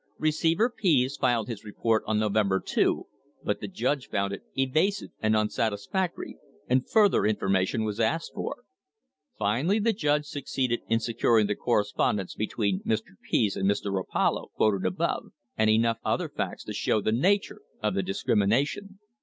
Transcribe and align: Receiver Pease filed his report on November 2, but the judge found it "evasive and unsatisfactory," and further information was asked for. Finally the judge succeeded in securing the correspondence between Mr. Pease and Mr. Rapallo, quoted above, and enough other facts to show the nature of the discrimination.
Receiver 0.17 0.71
Pease 0.75 1.15
filed 1.15 1.47
his 1.47 1.63
report 1.63 2.01
on 2.07 2.17
November 2.17 2.59
2, 2.59 3.05
but 3.43 3.59
the 3.61 3.67
judge 3.67 4.09
found 4.09 4.33
it 4.33 4.41
"evasive 4.55 5.11
and 5.19 5.35
unsatisfactory," 5.35 6.37
and 6.67 6.89
further 6.89 7.23
information 7.23 7.83
was 7.83 7.99
asked 7.99 8.31
for. 8.33 8.63
Finally 9.37 9.77
the 9.77 9.93
judge 9.93 10.25
succeeded 10.25 10.81
in 10.89 10.99
securing 10.99 11.45
the 11.45 11.53
correspondence 11.53 12.33
between 12.33 12.81
Mr. 12.81 13.09
Pease 13.29 13.55
and 13.55 13.69
Mr. 13.69 13.93
Rapallo, 13.93 14.47
quoted 14.55 14.87
above, 14.87 15.33
and 15.55 15.69
enough 15.69 15.99
other 16.03 16.29
facts 16.29 16.63
to 16.63 16.73
show 16.73 16.99
the 16.99 17.11
nature 17.11 17.61
of 17.83 17.93
the 17.93 18.01
discrimination. 18.01 18.97